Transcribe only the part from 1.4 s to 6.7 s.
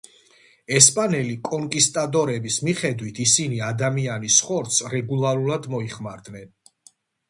კონკისტადორების მიხედვით, ისინი ადამიანის ხორცს რეგულარულად მოიხმარდნენ.